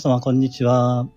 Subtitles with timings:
[0.00, 1.08] 様、こんにちは。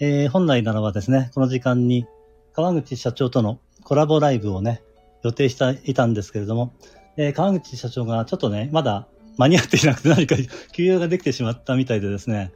[0.00, 2.04] えー、本来ならばですね、この時間に
[2.52, 4.82] 川口社長とのコラボライブをね、
[5.22, 6.74] 予定していたんですけれども、
[7.16, 9.06] えー、川口社長がちょっとね、まだ
[9.38, 10.34] 間に合っていなくて何か
[10.72, 12.50] 休養ができてしまったみたいでですね、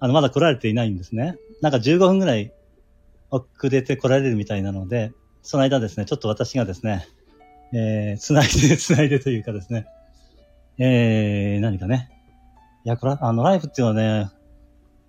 [0.00, 1.36] あの、まだ来られていないんですね。
[1.60, 2.52] なんか15分ぐらい
[3.30, 5.12] 遅れて来られるみたいなので、
[5.42, 7.06] その間ですね、ちょっと私がですね、
[7.72, 9.86] えー、繋いで、繋いでというかですね、
[10.78, 12.10] えー、何かね。
[12.84, 14.30] いや、これ、あの、ライブっていうのはね、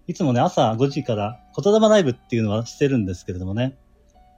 [0.06, 3.78] いつもね、朝5時から言霊ライブっていうのはしてるんですけれどもね、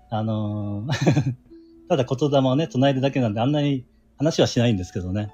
[0.09, 1.35] あのー
[1.90, 3.85] ただ言霊をね、唱えるだけなんであんなに
[4.17, 5.31] 話はしないんですけどね。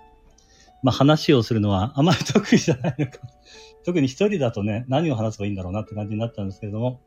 [0.84, 3.20] まあ話をするのはあまり得意じゃないのか。
[3.86, 7.00] 特に一人だとね、何を話せばいいんだろうなって感じになったんですけれども。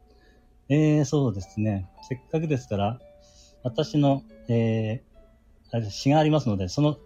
[0.68, 1.88] えー、そうですね。
[2.08, 2.98] せっかくですから、
[3.62, 6.96] 私の、えー、詩がありますので、その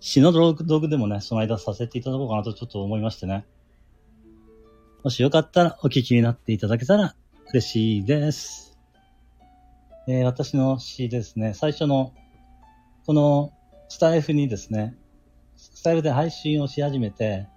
[0.00, 3.46] 詩の道具でもね、その間させていただこうかなとちょっと思いましてね。
[5.02, 7.14] もしよかったらお聞きになっていただけたら
[7.50, 8.76] 嬉しいです。
[10.08, 12.12] えー、私の詩ですね、最初の、
[13.06, 13.52] この
[13.88, 14.96] スタイフにですね、
[15.56, 17.48] スタイフで配信をし始めて、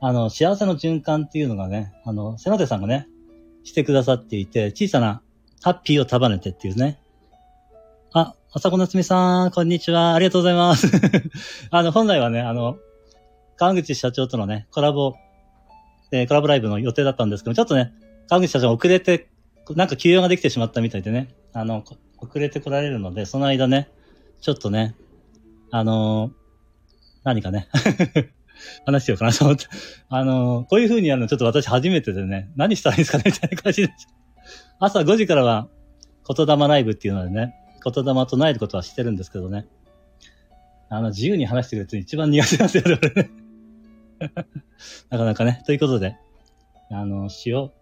[0.00, 3.08] あの、幸せの循環っていうのがね、あの、瀬野手さんがね、
[3.64, 5.22] してくださっていて、小さな
[5.62, 7.00] ハッピーを束ねてっていうね。
[8.16, 10.14] あ、朝子夏美さん、こんにちは。
[10.14, 10.86] ありがとうございます。
[11.72, 12.76] あの、本来はね、あの、
[13.56, 15.14] 川口社長とのね、コラボ、
[16.12, 17.92] えー、コラボライブの予定だったんですけど、ちょっとね、
[18.28, 19.30] 川口社長遅れて、
[19.70, 21.82] なんか休養ができてしまったみたいでね、あの、
[22.18, 23.90] 遅れて来られるので、その間ね、
[24.40, 24.94] ちょっとね、
[25.72, 26.32] あのー、
[27.24, 27.66] 何かね
[28.86, 29.66] 話しようかなと思って。
[30.08, 33.92] あのー、こういう風にやるのちょっと私初めてでね、何したらいいですかねみたいな感じで。
[34.78, 35.66] 朝5時からは
[36.32, 39.66] 言霊ライブっていうのでね、言霊唱えることはしてるんですけどね。
[40.88, 43.30] あの、自由に話してくれて一番苦手なんですよ、俺ね。
[45.10, 45.62] なかなかね。
[45.66, 46.16] ということで、
[46.90, 47.72] あの、詩を、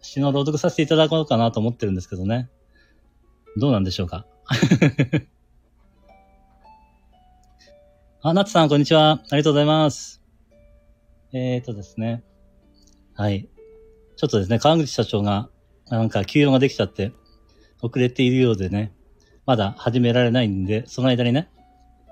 [0.00, 2.48] 詩の朗読させていただこうかなと思ってるんですけどね。
[3.56, 4.26] どうなんでしょうか。
[8.22, 9.22] あ、ナツさん、こんにちは。
[9.30, 10.22] ありがとうございます。
[11.32, 12.22] えーとですね。
[13.14, 13.48] はい。
[14.16, 15.48] ちょっとですね、川口社長が、
[15.88, 17.12] なんか休養ができちゃって、
[17.82, 18.92] 遅れているようでね、
[19.46, 21.48] まだ始められないんで、その間にね、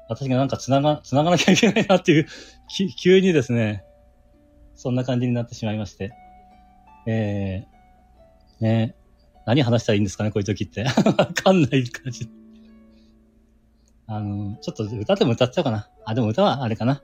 [0.08, 2.26] 私がなんか繋が、繋がなきゃいけないなっていう、
[2.96, 3.84] 急にですね、
[4.74, 6.12] そんな感じになってしまいまして。
[7.06, 8.94] えー、ね
[9.46, 10.84] 何話したらいいんですかね、こういう時って。
[11.18, 12.28] わかんない感じ。
[14.06, 15.88] あの、ちょっと歌でも歌っちゃおうかな。
[16.04, 17.02] あ、でも歌はあれかな。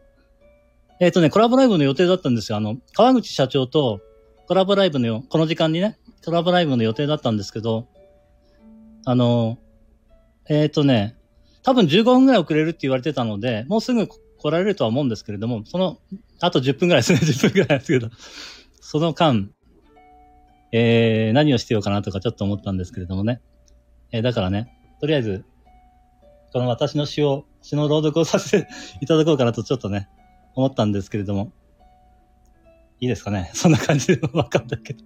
[1.01, 2.59] えっ、ー、とね、コラボライブの予定だったんですよ。
[2.59, 4.01] あの、川口社長と
[4.47, 7.89] コラボライブのよ、この時間にね、コラボライブの予定だったんですけど、
[9.05, 9.59] あの、
[10.51, 11.17] えっ、ー、とね、
[11.63, 15.99] 多分15分ぐらい遅れるって言われてたので、もうすぐ来られるとは思うんですけれども、その、
[16.41, 18.11] あと10分ぐらいですね、 10分ぐらいですけど、
[18.81, 19.49] その間、
[20.73, 23.41] えー、何をしてようかなとかちょっと思ったんですけれどもね。
[24.11, 25.45] えー、だからね、とりあえず、
[26.53, 28.69] この私の詩を、詩の朗読をさせて
[29.01, 30.09] いただこうかなとちょっとね、
[30.57, 31.53] 思ったんですけれども。
[32.99, 35.05] いいですかねそんな感じでわかんないけど。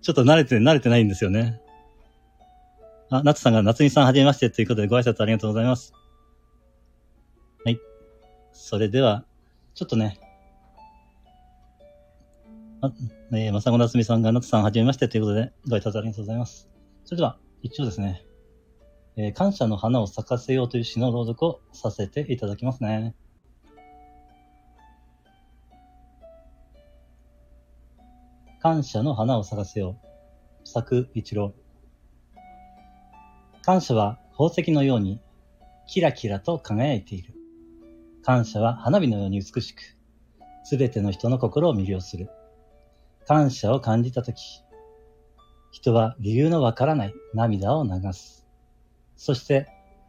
[0.00, 1.60] ちょっと慣れて、慣れてないんですよね。
[3.10, 5.92] あ、夏さんが夏美さんはじめましてということでご挨拶ありがとうございます。
[7.64, 7.80] はい。
[8.52, 9.24] それでは、
[9.74, 10.18] ちょっとね、
[12.80, 12.92] あ、
[13.32, 16.68] えー、まさご夏美さんが夏さんはじめましてということでご挨拶ありがとうございます。
[17.04, 18.24] それでは、一応ですね、
[19.16, 23.14] えー、感謝の花を咲かせようという詩の朗読をさせていただきますね。
[28.60, 30.68] 感謝の花を咲かせよう。
[30.68, 31.54] 作一郎。
[33.66, 35.20] 感謝は宝石のように
[35.88, 37.34] キラキラと輝いている。
[38.22, 39.80] 感謝は花火のように美しく、
[40.62, 42.30] すべての人の心を魅了する。
[43.26, 44.62] 感謝を感じたとき、
[45.72, 48.46] 人は理由のわからない涙を流す。
[49.16, 49.66] そして、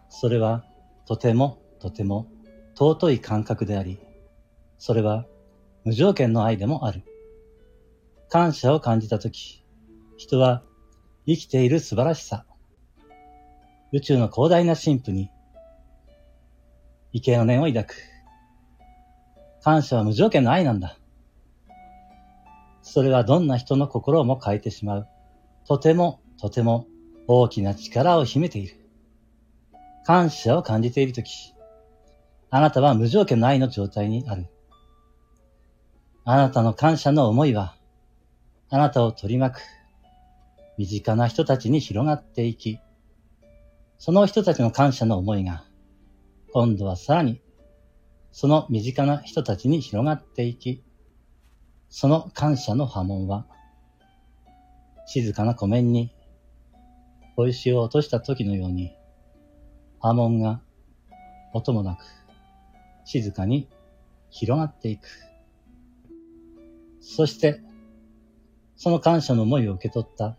[0.07, 0.63] それは
[1.07, 2.27] とてもとても
[2.75, 3.99] 尊い感覚であり、
[4.77, 5.25] それは
[5.83, 7.01] 無条件の愛でもある。
[8.29, 9.65] 感謝を感じたとき、
[10.15, 10.61] 人は
[11.25, 12.45] 生きている素晴らしさ、
[13.93, 15.29] 宇宙の広大な神父に、
[17.13, 17.95] 畏敬の念を抱く。
[19.63, 20.97] 感謝は無条件の愛なんだ。
[22.81, 25.07] それはどんな人の心をも変えてしまう。
[25.65, 26.87] とても、とても
[27.27, 28.75] 大きな力を秘めている。
[30.05, 31.53] 感謝を感じているとき、
[32.49, 34.47] あなたは無条件の愛の状態にある。
[36.25, 37.75] あなたの感謝の思いは、
[38.69, 39.61] あなたを取り巻く、
[40.77, 42.79] 身近な人たちに広がっていき、
[43.99, 45.63] その人たちの感謝の思いが、
[46.53, 47.41] 今度はさらに、
[48.31, 50.83] その身近な人たちに広がっていき、
[51.89, 53.47] その感謝の波紋は、
[55.07, 56.13] 静かな湖面に
[57.35, 58.95] 小石を落とした時のように、
[59.99, 60.61] 波紋が
[61.53, 62.03] 音もなく、
[63.03, 63.67] 静かに
[64.29, 65.07] 広がっていく。
[67.01, 67.61] そして、
[68.75, 70.37] その感謝の思いを受け取った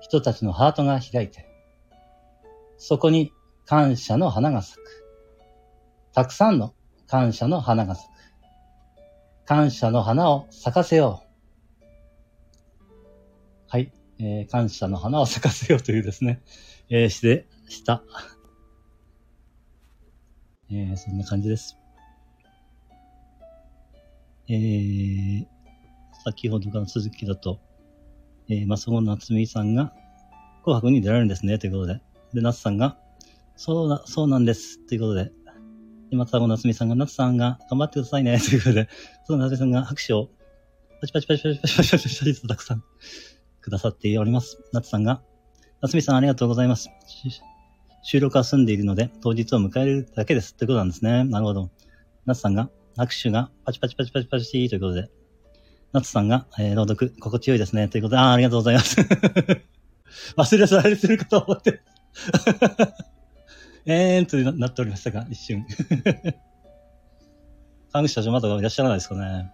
[0.00, 1.53] 人たちのハートが開いて、
[2.76, 3.32] そこに
[3.66, 4.80] 感謝の花が咲く。
[6.12, 6.74] たくさんの
[7.06, 8.10] 感謝の花が咲く。
[9.46, 11.84] 感謝の花を咲かせよう。
[13.68, 13.92] はい。
[14.18, 16.40] えー、感謝の花を咲かせようというですね、
[16.88, 18.02] えー、しでした。
[20.70, 21.76] えー、そんな感じです。
[24.48, 25.46] えー、
[26.24, 27.60] 先ほどから続きだと、
[28.48, 29.92] えー、まそご夏美さんが、
[30.62, 32.00] 紅白に出られるんですね、ということで。
[32.34, 32.98] で、夏さんが、
[33.56, 35.32] そうな、そうなんです、ということで。
[36.10, 38.88] で、また、こ夏美さんが、夏さんが、頑張ってくださいね、 ということで、
[39.26, 40.30] その夏美さんが拍手を、
[41.00, 42.84] パチパチパチパチパチパチパチパチパチとたくさん
[43.60, 44.58] くださっております。
[44.72, 45.22] 夏さんが、
[45.80, 46.90] 夏美さんありがとうございます。
[48.02, 50.54] 収録は済んでいるので、当日を迎えるだけです。
[50.56, 51.24] ということなんですね。
[51.24, 51.70] なるほど。
[52.26, 55.08] 夏さんが、拍手がパチパチパチパチパチということで、
[55.92, 57.88] 夏さんが、えー、朗読、心地よいですね。
[57.88, 58.96] ということで、ああ、ありがとうございます。
[60.36, 61.82] 忘れられてるかと思って。
[63.86, 65.66] えーんとなっておりましたが、一瞬。
[67.92, 69.52] 川口社長まだいらっしゃらないですかね。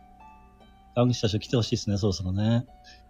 [0.95, 2.65] 川口社長来てほしいですね、そろそろね。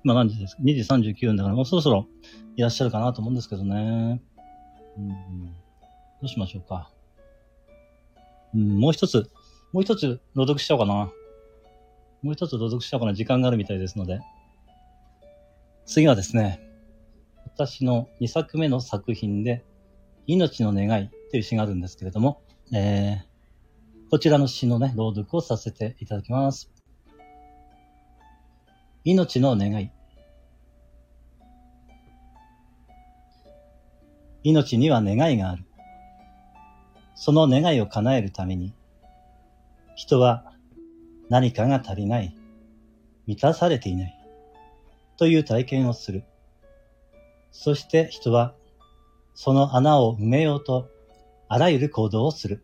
[0.05, 0.81] 今何時ですか ?2 時
[1.12, 2.08] 39分だからもうそろそろ
[2.56, 4.23] いらっしゃるかなと思うんですけどね。
[4.97, 5.53] うん、ど
[6.23, 6.91] うしましょうか。
[8.55, 9.31] うん、もう一つ、
[9.73, 11.11] もう一つ朗読しちゃおうかな。
[12.23, 13.14] もう一つ朗読しちゃおうかな。
[13.14, 14.20] 時間があるみたいですので。
[15.87, 16.61] 次はですね、
[17.61, 19.67] 私の2作目の作品で、
[20.27, 22.41] 命の願いという詩があるんですけれども、
[22.73, 26.73] えー、こちらの詩のね、朗読をさせていただきます。
[29.05, 29.93] 命の願い。
[34.43, 35.67] 命には願いがある。
[37.15, 38.73] その願いを叶えるために、
[39.97, 40.51] 人は
[41.29, 42.35] 何かが足りない、
[43.27, 44.19] 満たされていない、
[45.19, 46.25] という体験をする。
[47.52, 48.55] そして人は、
[49.35, 50.88] その穴を埋めようと、
[51.49, 52.62] あらゆる行動をする。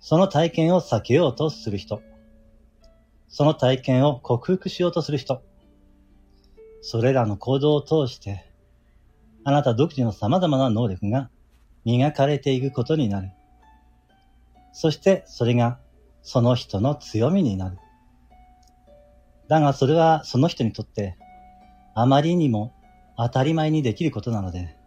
[0.00, 2.02] その体験を避けようとする人。
[3.28, 5.42] その体験を克服しようとする人。
[6.82, 8.44] それらの行動を通して、
[9.44, 11.30] あなた独自の様々な能力が
[11.84, 13.30] 磨かれていくことになる。
[14.72, 15.78] そしてそれが
[16.22, 17.78] その人の強みになる。
[19.48, 21.16] だがそれはその人にとって
[21.94, 22.72] あまりにも
[23.22, 24.78] 当たり前にできることなので、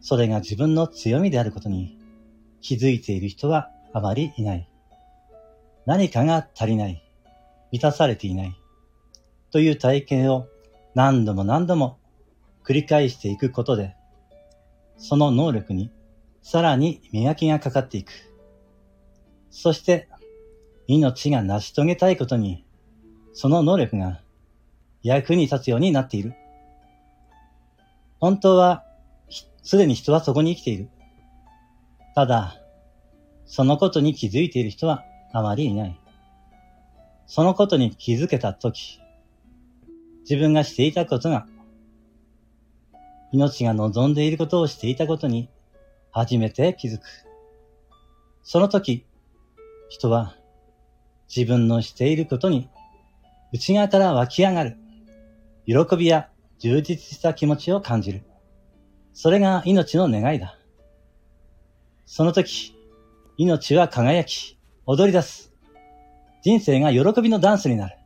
[0.00, 1.98] それが自分の強みであることに
[2.60, 4.68] 気づいている人はあまりいない。
[5.84, 7.02] 何かが足りない。
[7.72, 8.56] 満たされていない。
[9.50, 10.46] という体験を
[10.94, 11.98] 何度も何度も
[12.64, 13.96] 繰り返していくことで、
[14.96, 15.90] その能力に
[16.42, 18.12] さらに磨きがかかっていく。
[19.50, 20.08] そして、
[20.86, 22.64] 命が成し遂げたいことに、
[23.32, 24.20] その能力が
[25.02, 26.34] 役に立つようになっている。
[28.22, 28.84] 本当は、
[29.64, 30.88] すでに人はそこに生きている。
[32.14, 32.54] ただ、
[33.46, 36.00] そのことに気づいている人はあまりいない。
[37.26, 39.00] そのことに気づけたとき、
[40.20, 41.48] 自分がしていたことが、
[43.32, 45.50] 命が望んでいることをしていたことに
[46.12, 47.02] 初めて気づく。
[48.44, 49.04] その時、
[49.88, 50.36] 人は
[51.28, 52.70] 自分のしていることに
[53.52, 54.76] 内側から湧き上がる
[55.66, 56.28] 喜びや
[56.62, 58.22] 充実した気持ちを感じる。
[59.14, 60.56] それが命の願いだ。
[62.06, 62.72] その時、
[63.36, 65.52] 命は輝き、踊り出す。
[66.44, 67.96] 人生が喜びのダンスになる。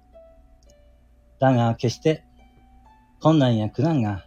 [1.38, 2.24] だが決して
[3.20, 4.24] 困難や苦難が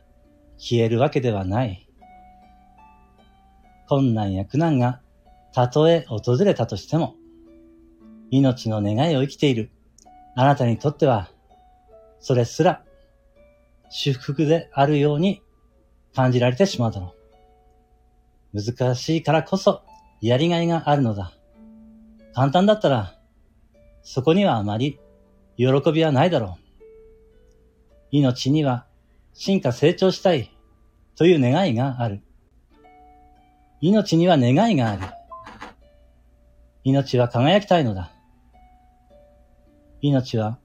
[0.59, 1.89] 消えるわけではない。
[3.87, 5.01] 困難や苦難が
[5.55, 7.15] たとえ訪れたとしても、
[8.29, 9.71] 命の願いを生きている
[10.35, 11.31] あなたにとっては、
[12.19, 12.83] それすら
[13.89, 15.41] 祝福であるように
[16.15, 17.15] 感じられてしまうだろ
[18.53, 18.61] う。
[18.61, 19.83] 難しいからこそ
[20.21, 21.33] やりがいがあるのだ。
[22.33, 23.19] 簡単だったら
[24.01, 24.99] そこにはあまり
[25.57, 26.63] 喜びはないだろう。
[28.11, 28.85] 命には
[29.33, 30.51] 進化成長したい
[31.15, 32.21] という願いがある。
[33.81, 35.01] 命には願いがある。
[36.83, 38.11] 命は輝きたいのだ。
[40.01, 40.57] 命は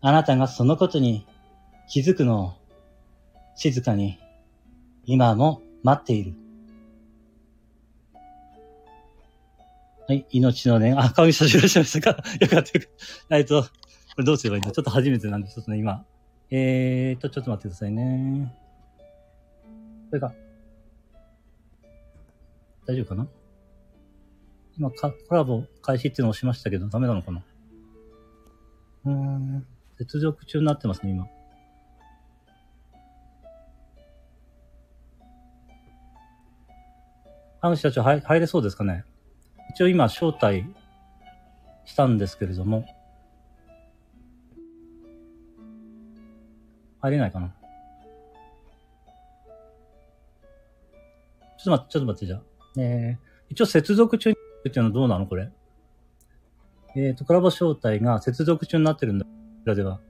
[0.00, 1.26] あなたがそのことに
[1.88, 2.52] 気づくのを
[3.54, 4.18] 静かに
[5.04, 6.34] 今も待っている。
[10.08, 12.22] はい、命のね、あ、顔見させてらしゃいましたか？
[12.40, 12.96] よかったよかっ
[13.28, 13.36] た。
[13.38, 13.68] えっと、こ
[14.18, 16.04] れどうすればいいんだちょっと初めてなんで、ちょっとね、今。
[16.50, 18.54] えーと、ちょっと待ってくださいね。
[20.10, 20.32] これか。
[22.86, 23.26] 大丈夫かな？
[24.78, 27.42] 今か、コラボ開始っていうのを押しましたけど、ダメなのかな？
[29.06, 29.66] うーん。
[29.98, 31.26] 接続中になってますね、今。
[37.60, 39.04] ハム社長入入れそうですかね？
[39.70, 40.64] 一応今招待
[41.84, 42.86] したんですけれども。
[47.00, 47.52] 入れないかな？
[51.58, 52.40] ちょっと待って、ちょっと待って、じゃあ。
[52.78, 55.50] えー、一応接続中っていうのはどうなのこれ？
[56.94, 59.24] えっ、ー、と、コラボ招待が接続中になってるんだ。
[59.24, 59.30] こ
[59.64, 60.00] ちらでは。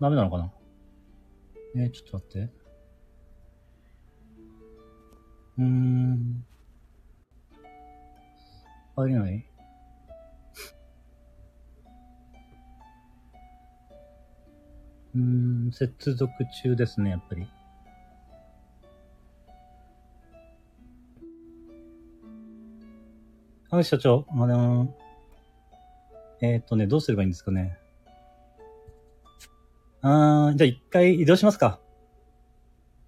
[0.00, 0.50] ダメなのかな？
[1.76, 2.63] えー、ちょっと待って。
[9.06, 9.44] 入れない？
[15.16, 16.32] うん、接続
[16.62, 17.46] 中ですね、やっぱり。
[23.70, 24.26] はい、社長。
[24.30, 24.88] あのー、
[26.42, 27.78] えー、っとね、どうすればいいんですかね？
[30.00, 31.80] あー、じゃあ一回移動しますか。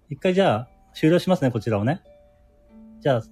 [0.09, 2.01] 一回じゃあ終了しますね、こちらをね。
[3.01, 3.23] じゃあ、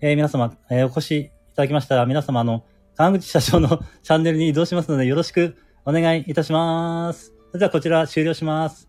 [0.00, 2.62] えー、皆様、えー、お越しただきましたら、皆様、あの、
[2.94, 7.32] 川口社長の チャンネルに移動しますので、よろしくお願いいたします。
[7.48, 8.88] それではこちら終了します。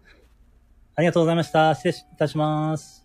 [0.95, 1.73] ありがとうございました。
[1.73, 2.98] 失礼いたします。